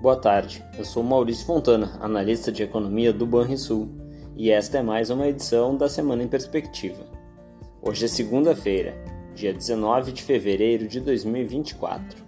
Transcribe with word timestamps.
Boa 0.00 0.14
tarde, 0.14 0.64
eu 0.78 0.84
sou 0.84 1.02
Maurício 1.02 1.44
Fontana, 1.44 1.98
analista 2.00 2.52
de 2.52 2.62
economia 2.62 3.12
do 3.12 3.26
Banrisul, 3.26 3.88
e 4.36 4.48
esta 4.48 4.78
é 4.78 4.82
mais 4.82 5.10
uma 5.10 5.26
edição 5.26 5.76
da 5.76 5.88
Semana 5.88 6.22
em 6.22 6.28
Perspectiva. 6.28 7.04
Hoje 7.82 8.04
é 8.04 8.08
segunda-feira, 8.08 8.96
dia 9.34 9.52
19 9.52 10.12
de 10.12 10.22
fevereiro 10.22 10.86
de 10.86 11.00
2024. 11.00 12.22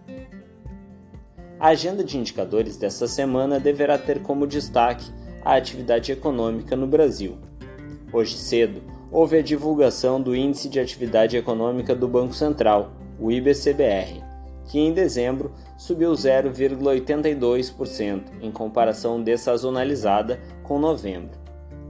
A 1.60 1.68
agenda 1.68 2.02
de 2.02 2.18
indicadores 2.18 2.76
desta 2.76 3.06
semana 3.06 3.60
deverá 3.60 3.96
ter 3.96 4.20
como 4.20 4.48
destaque 4.48 5.08
a 5.44 5.54
atividade 5.54 6.10
econômica 6.10 6.74
no 6.74 6.88
Brasil. 6.88 7.38
Hoje 8.12 8.36
cedo, 8.36 8.82
houve 9.12 9.38
a 9.38 9.42
divulgação 9.42 10.20
do 10.20 10.34
Índice 10.34 10.68
de 10.68 10.80
Atividade 10.80 11.36
Econômica 11.36 11.94
do 11.94 12.08
Banco 12.08 12.34
Central, 12.34 12.90
o 13.16 13.30
IBCBR 13.30 14.28
que 14.66 14.78
em 14.78 14.92
dezembro 14.92 15.52
subiu 15.76 16.12
0,82% 16.12 18.22
em 18.40 18.50
comparação 18.50 19.22
dessazonalizada 19.22 20.40
com 20.62 20.78
novembro. 20.78 21.38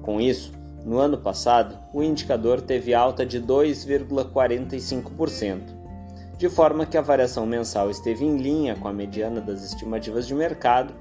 Com 0.03 0.21
isso, 0.21 0.53
no 0.85 0.99
ano 0.99 1.17
passado, 1.19 1.79
o 1.93 2.03
indicador 2.03 2.61
teve 2.61 2.93
alta 2.95 3.25
de 3.27 3.41
2,45%, 3.41 5.79
de 6.39 6.49
forma 6.49 6.87
que 6.87 6.97
a 6.97 7.03
variação 7.03 7.45
mensal 7.45 7.91
esteve 7.91 8.25
em 8.25 8.39
linha 8.39 8.75
com 8.75 8.89
a 8.89 8.93
mediana 8.93 9.43
das 9.43 9.63
estimativas 9.63 10.27
de 10.27 10.35
mercado, 10.35 10.95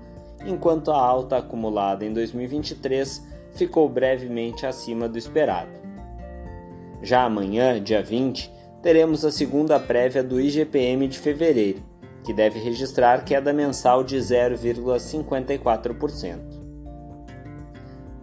enquanto 0.46 0.92
a 0.92 1.00
alta 1.00 1.38
acumulada 1.38 2.06
em 2.06 2.12
2023 2.12 3.26
ficou 3.54 3.88
brevemente 3.88 4.66
acima 4.66 5.08
do 5.08 5.18
esperado. 5.18 5.80
Já 7.02 7.24
amanhã, 7.24 7.82
dia 7.82 8.04
20, 8.04 8.52
teremos 8.82 9.26
a 9.26 9.32
segunda 9.32 9.78
prévia 9.80 10.24
do 10.24 10.40
IGPM 10.40 11.08
de 11.08 11.20
fevereiro, 11.20 11.84
que 12.24 12.34
deve 12.34 12.60
registrar 12.60 13.26
queda 13.26 13.52
mensal 13.52 14.02
de 14.04 14.18
0,54%. 14.18 16.40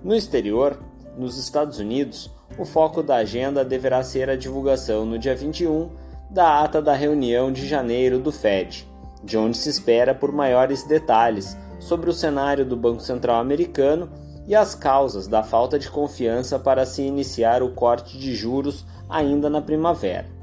No 0.03 0.15
exterior, 0.15 0.79
nos 1.17 1.39
Estados 1.39 1.79
Unidos, 1.79 2.31
o 2.59 2.65
foco 2.65 3.03
da 3.03 3.17
agenda 3.17 3.63
deverá 3.65 4.03
ser 4.03 4.31
a 4.31 4.37
divulgação 4.37 5.05
no 5.05 5.19
dia 5.19 5.35
21 5.35 5.91
da 6.31 6.63
ata 6.63 6.81
da 6.81 6.95
reunião 6.95 7.53
de 7.53 7.67
janeiro 7.67 8.19
do 8.19 8.33
Fed, 8.33 8.89
de 9.23 9.37
onde 9.37 9.57
se 9.57 9.69
espera 9.69 10.15
por 10.15 10.33
maiores 10.33 10.85
detalhes 10.85 11.57
sobre 11.79 12.09
o 12.09 12.15
cenário 12.15 12.65
do 12.65 12.77
Banco 12.77 13.03
Central 13.03 13.41
americano 13.41 14.09
e 14.47 14.55
as 14.55 14.75
causas 14.75 15.27
da 15.27 15.43
falta 15.43 15.79
de 15.79 15.91
confiança 15.91 16.59
para 16.59 16.87
se 16.87 17.03
iniciar 17.03 17.63
o 17.63 17.73
corte 17.73 18.19
de 18.19 18.35
juros 18.35 18.87
ainda 19.09 19.51
na 19.51 19.61
primavera. 19.61 20.36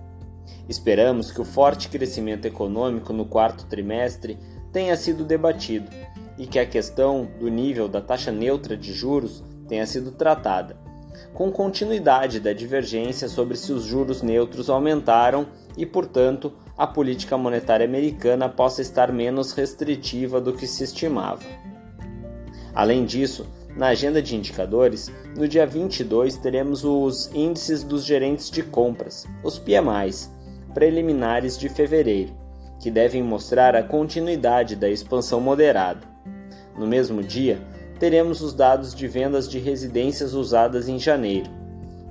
Esperamos 0.68 1.32
que 1.32 1.42
o 1.42 1.46
forte 1.46 1.90
crescimento 1.90 2.46
econômico 2.46 3.12
no 3.14 3.26
quarto 3.26 3.66
trimestre 3.66 4.38
tenha 4.72 4.96
sido 4.96 5.24
debatido 5.24 5.90
e 6.38 6.48
que 6.48 6.60
a 6.60 6.66
questão 6.66 7.28
do 7.40 7.48
nível 7.48 7.88
da 7.88 8.02
taxa 8.02 8.32
neutra 8.32 8.76
de 8.76 8.94
juros 8.94 9.44
tenha 9.68 9.86
sido 9.86 10.12
tratada, 10.12 10.76
com 11.34 11.52
continuidade 11.52 12.40
da 12.40 12.54
divergência 12.54 13.28
sobre 13.28 13.58
se 13.58 13.72
os 13.72 13.84
juros 13.84 14.22
neutros 14.22 14.70
aumentaram 14.70 15.48
e, 15.78 15.86
portanto, 15.86 16.54
a 16.78 16.88
política 16.88 17.38
monetária 17.38 17.86
americana 17.86 18.50
possa 18.50 18.82
estar 18.82 19.12
menos 19.12 19.52
restritiva 19.52 20.42
do 20.42 20.54
que 20.54 20.66
se 20.66 20.84
estimava. 20.84 21.44
Além 22.74 23.06
disso, 23.06 23.46
na 23.76 23.88
agenda 23.88 24.22
de 24.22 24.36
indicadores, 24.36 25.12
no 25.36 25.48
dia 25.48 25.66
22 25.66 26.38
teremos 26.38 26.84
os 26.84 27.30
índices 27.34 27.84
dos 27.84 28.06
gerentes 28.06 28.52
de 28.52 28.62
compras, 28.62 29.26
os 29.44 29.58
PMIs, 29.58 30.32
preliminares 30.74 31.58
de 31.58 31.70
fevereiro, 31.70 32.34
que 32.80 32.92
devem 32.92 33.24
mostrar 33.24 33.76
a 33.76 33.84
continuidade 33.84 34.76
da 34.76 34.90
expansão 34.90 35.40
moderada. 35.40 36.02
No 36.78 36.86
mesmo 36.86 37.24
dia, 37.24 37.60
teremos 38.00 38.42
os 38.42 38.54
dados 38.54 38.94
de 38.94 39.08
vendas 39.08 39.50
de 39.50 39.58
residências 39.58 40.34
usadas 40.34 40.88
em 40.88 41.00
janeiro, 41.00 41.50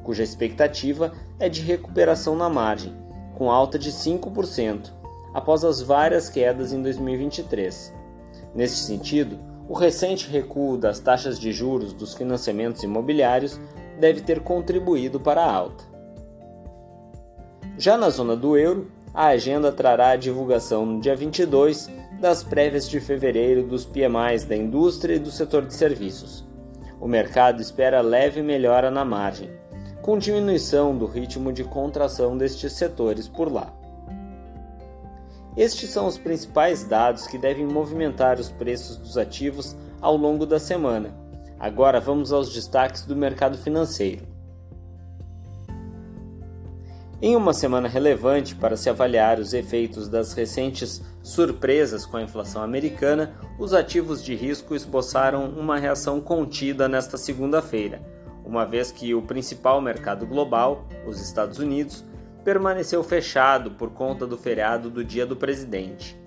cuja 0.03 0.23
expectativa 0.23 1.12
é 1.39 1.49
de 1.49 1.62
recuperação 1.62 2.34
na 2.34 2.49
margem, 2.49 2.93
com 3.34 3.50
alta 3.50 3.79
de 3.79 3.93
5%, 3.93 4.91
após 5.33 5.65
as 5.65 5.81
várias 5.81 6.29
quedas 6.29 6.73
em 6.73 6.83
2023. 6.83 7.94
Neste 8.55 8.79
sentido, 8.79 9.39
o 9.72 9.75
recente 9.75 10.28
recuo 10.28 10.77
das 10.77 11.00
taxas 11.00 11.41
de 11.41 11.50
juros 11.50 11.94
dos 11.94 12.12
financiamentos 12.12 12.83
imobiliários 12.83 13.59
deve 13.99 14.21
ter 14.21 14.41
contribuído 14.41 15.19
para 15.19 15.43
a 15.43 15.50
alta. 15.50 15.83
Já 17.78 17.97
na 17.97 18.11
zona 18.11 18.37
do 18.37 18.55
euro, 18.55 18.91
a 19.15 19.28
agenda 19.28 19.72
trará 19.72 20.11
a 20.11 20.16
divulgação 20.16 20.84
no 20.84 21.00
dia 21.00 21.16
22 21.16 21.88
das 22.21 22.44
prévias 22.44 22.87
de 22.87 23.00
fevereiro 23.00 23.62
dos 23.62 23.87
PMIs 23.87 24.44
da 24.44 24.55
indústria 24.55 25.15
e 25.15 25.19
do 25.19 25.31
setor 25.31 25.65
de 25.65 25.72
serviços. 25.72 26.44
O 27.00 27.09
mercado 27.09 27.62
espera 27.62 28.03
leve 28.03 28.43
melhora 28.43 28.91
na 28.91 29.06
margem, 29.06 29.49
com 30.03 30.19
diminuição 30.19 30.94
do 30.94 31.06
ritmo 31.06 31.50
de 31.50 31.65
contração 31.65 32.37
destes 32.37 32.75
setores 32.75 33.27
por 33.27 33.50
lá. 33.50 33.72
Estes 35.57 35.91
são 35.91 36.07
os 36.07 36.17
principais 36.17 36.85
dados 36.85 37.27
que 37.27 37.37
devem 37.37 37.67
movimentar 37.67 38.41
os 38.41 38.51
preços 38.51 38.97
dos 38.97 39.19
ativos 39.19 39.77
ao 40.01 40.17
longo 40.17 40.47
da 40.47 40.59
semana. 40.59 41.15
Agora 41.61 42.01
vamos 42.01 42.33
aos 42.33 42.53
destaques 42.53 43.05
do 43.05 43.15
mercado 43.15 43.59
financeiro. 43.59 44.33
Em 47.21 47.37
uma 47.37 47.53
semana 47.53 47.87
relevante 47.87 48.57
para 48.57 48.77
se 48.77 48.91
avaliar 48.91 49.39
os 49.39 49.55
efeitos 49.55 50.09
das 50.09 50.33
recentes 50.33 51.01
surpresas 51.23 52.05
com 52.05 52.17
a 52.17 52.23
inflação 52.23 52.62
americana, 52.62 53.39
os 53.61 53.73
ativos 53.73 54.25
de 54.25 54.35
risco 54.35 54.75
esboçaram 54.75 55.51
uma 55.51 55.79
reação 55.79 56.21
contida 56.21 56.89
nesta 56.89 57.17
segunda-feira, 57.17 58.03
uma 58.45 58.65
vez 58.65 58.91
que 58.91 59.15
o 59.15 59.23
principal 59.23 59.81
mercado 59.81 60.27
global, 60.27 60.85
os 61.07 61.21
Estados 61.21 61.61
Unidos, 61.61 62.05
permaneceu 62.45 63.03
fechado 63.03 63.73
por 63.73 63.91
conta 63.91 64.27
do 64.27 64.37
feriado 64.37 64.91
do 64.91 65.05
Dia 65.05 65.25
do 65.25 65.37
Presidente. 65.37 66.21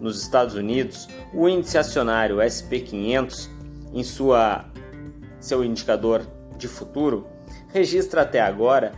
Nos 0.00 0.22
Estados 0.22 0.54
Unidos, 0.54 1.08
o 1.34 1.48
índice 1.48 1.76
acionário 1.76 2.36
SP500, 2.36 3.48
em 3.92 4.04
sua 4.04 4.64
seu 5.40 5.64
indicador 5.64 6.26
de 6.56 6.68
futuro, 6.68 7.26
registra 7.68 8.22
até 8.22 8.40
agora 8.40 8.92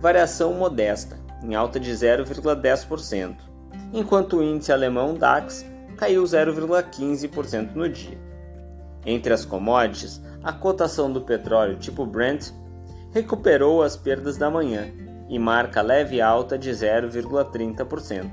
variação 0.00 0.54
modesta, 0.54 1.18
em 1.42 1.54
alta 1.54 1.78
de 1.78 1.90
0,10%, 1.90 3.36
enquanto 3.92 4.38
o 4.38 4.42
índice 4.42 4.72
alemão 4.72 5.14
DAX 5.14 5.64
caiu 5.96 6.22
0,15% 6.22 7.74
no 7.74 7.88
dia. 7.88 8.18
Entre 9.04 9.32
as 9.32 9.44
commodities, 9.44 10.20
a 10.42 10.52
cotação 10.52 11.12
do 11.12 11.20
petróleo 11.22 11.76
tipo 11.76 12.06
Brent 12.06 12.50
recuperou 13.12 13.82
as 13.82 13.96
perdas 13.96 14.36
da 14.36 14.50
manhã 14.50 14.90
e 15.30 15.38
marca 15.38 15.80
leve 15.80 16.20
alta 16.20 16.58
de 16.58 16.70
0,30%, 16.70 18.28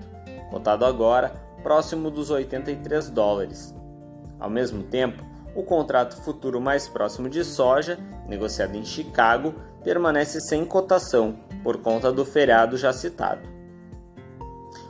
cotado 0.50 0.84
agora 0.84 1.32
próximo 1.62 2.10
dos 2.10 2.32
83 2.32 3.12
dólares. 3.12 3.74
Ao 4.40 4.50
mesmo 4.50 4.82
tempo, 4.84 5.24
o 5.56 5.64
contrato 5.64 6.20
futuro 6.24 6.60
mais 6.60 6.88
próximo 6.88 7.30
de 7.30 7.44
soja, 7.44 8.00
negociado 8.28 8.76
em 8.76 8.84
Chicago, 8.84 9.54
permanece 9.84 10.42
sem 10.42 10.66
cotação 10.66 11.36
por 11.64 11.78
conta 11.78 12.12
do 12.12 12.26
feriado 12.26 12.78
já 12.78 12.92
citado. 12.92 13.48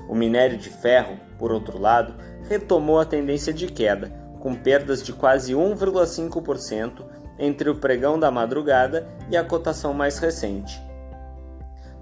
O 0.08 0.16
minério 0.16 0.58
de 0.58 0.70
ferro, 0.70 1.20
por 1.38 1.52
outro 1.52 1.78
lado, 1.78 2.16
retomou 2.48 3.00
a 3.00 3.06
tendência 3.06 3.54
de 3.54 3.68
queda, 3.68 4.12
com 4.40 4.56
perdas 4.56 5.04
de 5.04 5.12
quase 5.12 5.54
1,5% 5.54 7.04
entre 7.38 7.70
o 7.70 7.76
pregão 7.76 8.18
da 8.18 8.32
madrugada 8.32 9.08
e 9.30 9.36
a 9.36 9.44
cotação 9.44 9.94
mais 9.94 10.18
recente. 10.20 10.87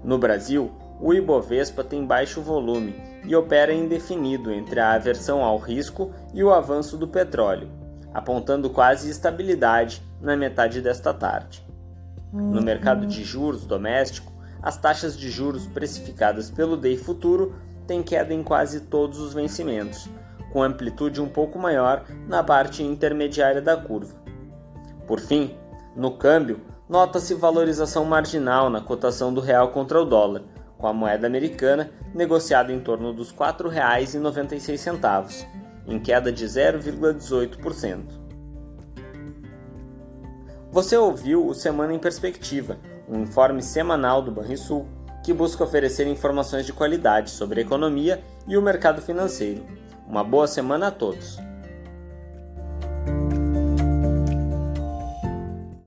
No 0.06 0.18
Brasil, 0.18 0.70
o 1.00 1.12
Ibovespa 1.12 1.82
tem 1.82 2.06
baixo 2.06 2.40
volume 2.40 2.94
e 3.24 3.34
opera 3.34 3.74
indefinido 3.74 4.52
entre 4.52 4.78
a 4.78 4.92
aversão 4.92 5.42
ao 5.42 5.58
risco 5.58 6.12
e 6.32 6.44
o 6.44 6.52
avanço 6.52 6.96
do 6.96 7.08
petróleo, 7.08 7.68
apontando 8.14 8.70
quase 8.70 9.10
estabilidade 9.10 10.00
na 10.20 10.36
metade 10.36 10.80
desta 10.80 11.12
tarde. 11.12 11.66
No 12.32 12.62
mercado 12.62 13.04
de 13.04 13.24
juros 13.24 13.66
doméstico, 13.66 14.32
as 14.62 14.76
taxas 14.76 15.18
de 15.18 15.28
juros 15.28 15.66
precificadas 15.66 16.52
pelo 16.52 16.76
DEI 16.76 16.96
futuro 16.96 17.56
têm 17.84 18.00
queda 18.00 18.32
em 18.32 18.44
quase 18.44 18.82
todos 18.82 19.18
os 19.18 19.34
vencimentos, 19.34 20.08
com 20.52 20.62
amplitude 20.62 21.20
um 21.20 21.28
pouco 21.28 21.58
maior 21.58 22.04
na 22.28 22.44
parte 22.44 22.80
intermediária 22.80 23.60
da 23.60 23.76
curva. 23.76 24.14
Por 25.04 25.18
fim, 25.18 25.56
no 25.96 26.12
câmbio, 26.12 26.60
nota-se 26.88 27.34
valorização 27.34 28.04
marginal 28.04 28.70
na 28.70 28.80
cotação 28.80 29.34
do 29.34 29.40
real 29.40 29.70
contra 29.70 30.00
o 30.00 30.04
dólar, 30.04 30.42
com 30.78 30.86
a 30.86 30.92
moeda 30.92 31.26
americana 31.26 31.90
negociada 32.14 32.72
em 32.72 32.78
torno 32.80 33.12
dos 33.12 33.30
R$ 33.30 33.38
4,96, 33.38 35.46
em 35.86 35.98
queda 35.98 36.32
de 36.32 36.44
0,18%. 36.44 38.24
Você 40.70 40.96
ouviu 40.96 41.44
o 41.46 41.54
Semana 41.54 41.94
em 41.94 41.98
Perspectiva, 41.98 42.76
um 43.08 43.22
informe 43.22 43.62
semanal 43.62 44.20
do 44.20 44.30
Banrisul 44.30 44.86
que 45.24 45.32
busca 45.32 45.64
oferecer 45.64 46.06
informações 46.06 46.66
de 46.66 46.72
qualidade 46.72 47.30
sobre 47.30 47.60
a 47.60 47.64
economia 47.64 48.22
e 48.46 48.56
o 48.56 48.62
mercado 48.62 49.02
financeiro. 49.02 49.64
Uma 50.06 50.22
boa 50.22 50.46
semana 50.46 50.88
a 50.88 50.90
todos! 50.90 51.45